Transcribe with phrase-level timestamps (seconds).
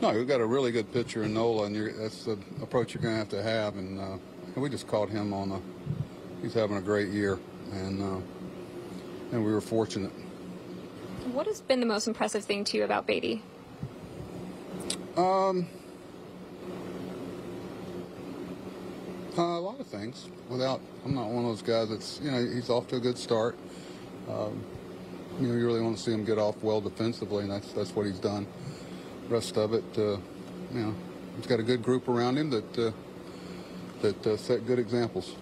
[0.00, 3.02] No, we've got a really good pitcher in Nola, and you're, that's the approach you're
[3.02, 3.76] going to have to have.
[3.76, 4.18] And, uh,
[4.54, 5.60] we just caught him on a.
[6.42, 7.38] He's having a great year,
[7.72, 8.20] and uh,
[9.32, 10.10] and we were fortunate.
[11.32, 13.42] What has been the most impressive thing to you about Baty?
[15.16, 15.68] Um,
[19.36, 20.28] uh, a lot of things.
[20.48, 23.18] Without, I'm not one of those guys that's you know he's off to a good
[23.18, 23.56] start.
[24.28, 24.64] Um,
[25.40, 27.94] you know, you really want to see him get off well defensively, and that's that's
[27.94, 28.46] what he's done
[29.28, 30.16] rest of it, uh,
[30.72, 30.94] you know,
[31.36, 32.90] he's got a good group around him that uh,
[34.02, 35.34] that uh, set good examples.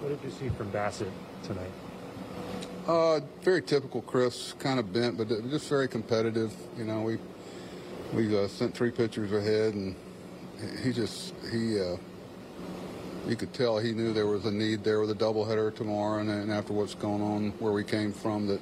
[0.00, 1.10] What did you see from Bassitt
[1.44, 1.70] tonight?
[2.86, 6.52] Uh, very typical Chris, kind of bent, but just very competitive.
[6.76, 7.18] You know, we
[8.12, 9.94] we uh, sent three pitchers ahead, and
[10.82, 11.96] he just he uh,
[13.28, 16.28] you could tell he knew there was a need there with a doubleheader tomorrow, and,
[16.28, 18.60] and after what's going on where we came from, that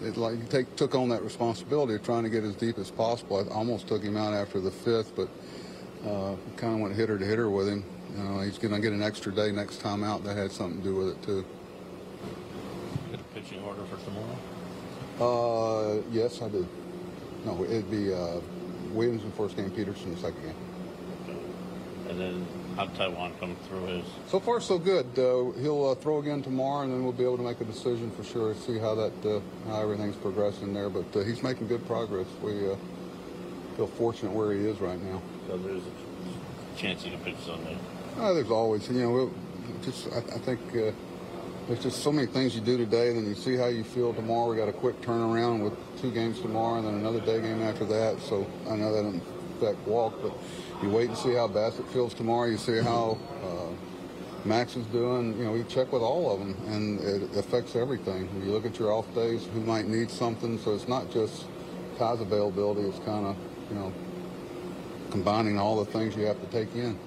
[0.00, 3.38] it like take, took on that responsibility of trying to get as deep as possible.
[3.38, 5.28] I almost took him out after the fifth, but
[6.08, 7.84] uh, kind of went hitter to hitter with him.
[8.16, 10.24] You know, he's going to get an extra day next time out.
[10.24, 11.44] That had something to do with it too.
[13.10, 14.38] Get a pitching order for tomorrow.
[15.20, 16.66] Uh, yes, I did.
[17.44, 18.40] No, it'd be uh,
[18.92, 20.54] Williams in first game, Peterson the second game.
[22.08, 22.46] And then
[22.78, 24.04] how'd Taijuan come through his?
[24.28, 25.06] So far, so good.
[25.18, 28.10] Uh, he'll uh, throw again tomorrow, and then we'll be able to make a decision
[28.12, 28.54] for sure.
[28.54, 30.88] See how that uh, how everything's progressing there.
[30.88, 32.28] But uh, he's making good progress.
[32.40, 32.76] We uh,
[33.76, 35.20] feel fortunate where he is right now.
[35.48, 37.76] So there's a chance he can pitch Sunday.
[38.16, 39.34] Uh, there's always, you know, we'll
[39.82, 40.92] just I, I think uh,
[41.66, 44.14] there's just so many things you do today, and then you see how you feel
[44.14, 44.50] tomorrow.
[44.50, 47.84] We got a quick turnaround with two games tomorrow, and then another day game after
[47.86, 48.20] that.
[48.20, 49.20] So I know that
[49.58, 50.32] affect walk, but
[50.82, 52.46] you wait and see how Bassitt feels tomorrow.
[52.46, 55.36] You see how uh, Max is doing.
[55.38, 58.28] You know, we check with all of them, and it affects everything.
[58.44, 60.58] You look at your off days, who might need something.
[60.58, 61.46] So it's not just
[61.98, 62.82] Ty's availability.
[62.82, 63.36] It's kind of,
[63.70, 63.92] you know,
[65.10, 66.98] combining all the things you have to take in.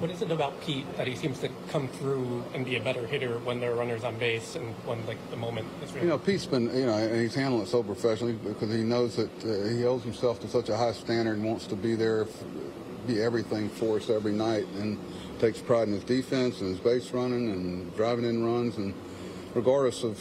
[0.00, 3.06] What is, it, about Pete that he seems to come through and be a better
[3.06, 6.06] hitter when there are runners on base and when like the moment is really?
[6.06, 9.16] You know, Pete's been, you know, and he's handling it so professionally because he knows
[9.16, 12.26] that uh, he holds himself to such a high standard and wants to be there,
[13.06, 14.98] be everything for us every night, and
[15.38, 18.94] takes pride in his defense and his base running and driving in runs, and
[19.54, 20.18] regardless of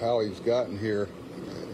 [0.00, 1.10] how he's gotten here,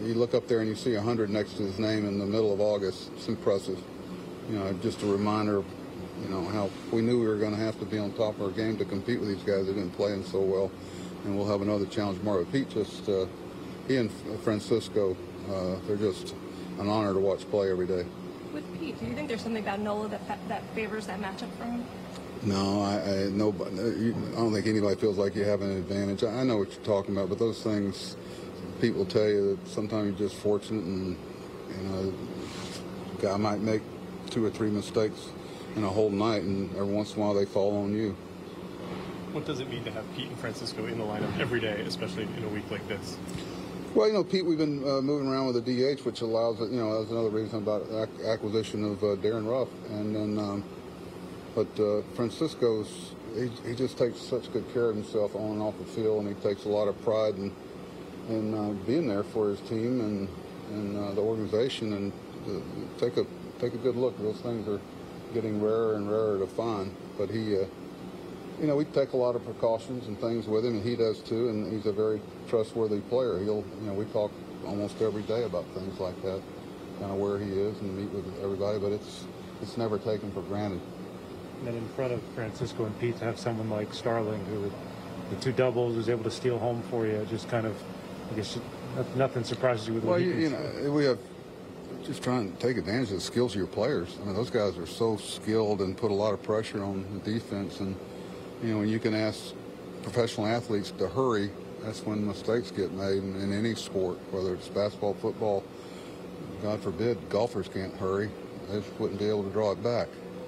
[0.03, 2.53] you look up there and you see 100 next to his name in the middle
[2.53, 3.09] of August.
[3.15, 3.81] It's impressive.
[4.49, 5.63] You know, just a reminder
[6.21, 8.41] you know, how we knew we were going to have to be on top of
[8.41, 10.71] our game to compete with these guys that have been playing so well.
[11.23, 12.45] And we'll have another challenge tomorrow.
[12.45, 13.25] Pete just, uh,
[13.87, 14.11] he and
[14.43, 15.15] Francisco,
[15.49, 16.33] uh, they're just
[16.79, 18.05] an honor to watch play every day.
[18.53, 21.65] With Pete, do you think there's something about Nola that that favors that matchup for
[21.65, 21.83] him?
[22.43, 23.71] No, I, I nobody.
[23.71, 26.23] I don't think anybody feels like you have an advantage.
[26.23, 28.15] I know what you're talking about, but those things,
[28.79, 31.17] people tell you that sometimes you're just fortunate, and
[31.69, 32.13] you know,
[33.21, 33.81] guy might make
[34.29, 35.29] two or three mistakes
[35.77, 38.15] in a whole night, and every once in a while they fall on you.
[39.31, 42.23] What does it mean to have Pete and Francisco in the lineup every day, especially
[42.23, 43.17] in a week like this?
[43.93, 46.71] Well, you know, Pete, we've been uh, moving around with the DH, which allows it.
[46.71, 50.63] You know, that's another reason about ac- acquisition of uh, Darin Ruf, and then, um,
[51.55, 55.77] but uh, Francisco's he, he just takes such good care of himself on and off
[55.77, 57.53] the field, and he takes a lot of pride in
[58.29, 60.27] in uh, being there for his team and
[60.71, 62.11] and uh, the organization, and
[62.47, 62.59] uh,
[62.99, 63.25] take a
[63.59, 64.17] take a good look.
[64.19, 64.81] Those things are
[65.37, 66.91] getting rarer and rarer to find.
[67.15, 67.65] But he, uh,
[68.59, 71.19] you know, we take a lot of precautions and things with him, and he does
[71.19, 71.49] too.
[71.49, 73.37] And he's a very trustworthy player.
[73.39, 74.31] He'll, you know, we talk
[74.65, 76.41] almost every day about things like that,
[76.99, 78.79] kind of where he is and meet with everybody.
[78.79, 79.25] But it's
[79.61, 80.81] it's never taken for granted.
[81.59, 84.71] And then in front of Francisco and Pete to have someone like Starling who,
[85.29, 87.75] the two doubles, was able to steal home for you, just kind of,
[88.31, 88.59] I guess,
[89.15, 91.17] nothing surprises you with well, what you, you know, we have
[92.07, 94.17] just trying to take advantage of the skills of your players.
[94.21, 97.31] I mean, those guys are so skilled and put a lot of pressure on the
[97.31, 97.81] defense.
[97.81, 97.97] And,
[98.63, 99.53] you know, when you can ask
[100.03, 101.51] professional athletes to hurry,
[101.83, 105.65] that's when mistakes get made in, in any sport, whether it's basketball, football.
[106.63, 108.29] God forbid, golfers can't hurry.
[108.69, 110.07] They just wouldn't be able to draw it back.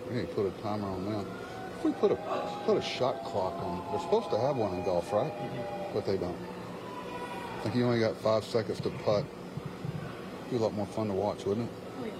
[0.09, 1.27] We need to put a timer on them.
[1.77, 2.15] If we put a
[2.65, 5.31] put a shot clock on, they're supposed to have one in golf, right?
[5.93, 6.35] But they don't.
[7.57, 9.23] I think you only got five seconds to putt
[10.49, 12.13] be a lot more fun to watch, wouldn't it?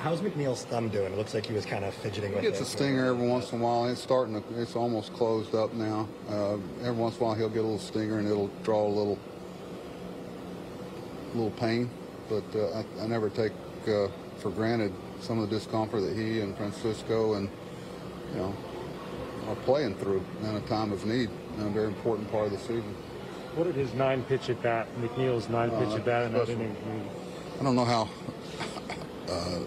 [0.00, 1.12] How's McNeil's thumb doing?
[1.12, 2.62] It looks like he was kind of fidgeting He with gets it.
[2.62, 3.86] a stinger every once in a while.
[3.86, 4.60] It's starting to.
[4.60, 6.08] It's almost closed up now.
[6.28, 8.88] Uh, every once in a while he'll get a little stinger and it'll draw a
[8.88, 9.16] little,
[11.34, 11.88] little pain.
[12.28, 13.52] But uh, I, I never take
[13.86, 14.08] uh,
[14.38, 17.48] for granted some of the discomfort that he and Francisco and
[18.32, 18.54] you know
[19.46, 22.58] are playing through in a time of need in a very important part of the
[22.58, 22.96] season.
[23.54, 26.46] What did his nine pitch at bat, McNeil's nine pitch Uh, at bat in that
[26.46, 26.62] special.
[26.62, 27.08] inning mean?
[27.60, 28.08] I don't know how
[29.28, 29.58] uh,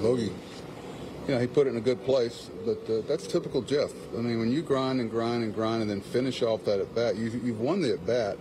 [0.00, 0.32] Logie,
[1.28, 3.90] you know, he put it in a good place, but uh, that's typical Jeff.
[4.16, 6.92] I mean, when you grind and grind and grind and then finish off that at
[6.94, 8.36] bat, you, you've won the at bat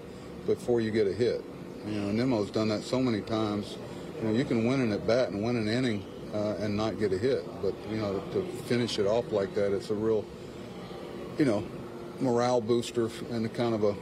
[0.47, 1.43] before you get a hit.
[1.87, 3.77] You know, Nemo's done that so many times.
[4.19, 6.99] You know, you can win an at bat and win an inning uh, and not
[6.99, 9.95] get a hit, but you know, to, to finish it off like that, it's a
[9.95, 10.25] real,
[11.37, 11.63] you know,
[12.21, 13.93] morale booster and kind of a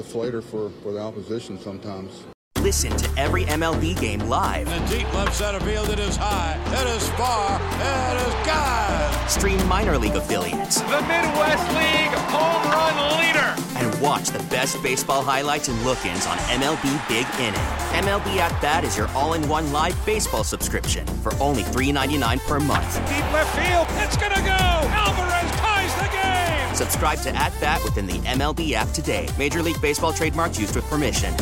[0.00, 2.24] deflator for, for the opposition sometimes.
[2.58, 4.68] Listen to every MLB game live.
[4.68, 9.30] In the deep left center field, it is high, it is far, it is God.
[9.30, 13.56] Stream minor league affiliates The Midwest League home run leader.
[13.76, 17.60] and watch the best baseball highlights and look-ins on MLB Big Inning.
[18.04, 22.94] MLB At Bat is your all-in-one live baseball subscription for only $3.99 per month.
[23.08, 23.86] Deep left field.
[24.04, 24.48] It's going to go.
[24.50, 25.50] Alvarez
[25.94, 26.74] the game.
[26.74, 29.28] Subscribe to At Bat within the MLB app today.
[29.38, 31.34] Major League Baseball trademarks used with permission.